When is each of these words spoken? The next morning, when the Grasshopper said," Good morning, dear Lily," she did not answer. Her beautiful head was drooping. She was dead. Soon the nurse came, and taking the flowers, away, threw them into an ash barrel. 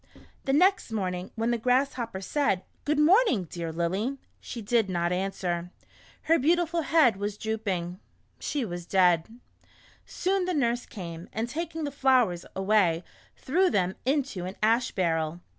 The 0.45 0.51
next 0.53 0.91
morning, 0.91 1.29
when 1.35 1.51
the 1.51 1.59
Grasshopper 1.59 2.21
said," 2.21 2.63
Good 2.85 2.97
morning, 2.97 3.43
dear 3.43 3.71
Lily," 3.71 4.17
she 4.39 4.59
did 4.59 4.89
not 4.89 5.11
answer. 5.11 5.69
Her 6.23 6.39
beautiful 6.39 6.81
head 6.81 7.17
was 7.17 7.37
drooping. 7.37 7.99
She 8.39 8.65
was 8.65 8.87
dead. 8.87 9.27
Soon 10.07 10.45
the 10.45 10.55
nurse 10.55 10.87
came, 10.87 11.29
and 11.31 11.47
taking 11.47 11.83
the 11.83 11.91
flowers, 11.91 12.47
away, 12.55 13.03
threw 13.37 13.69
them 13.69 13.93
into 14.03 14.45
an 14.45 14.55
ash 14.63 14.89
barrel. 14.89 15.39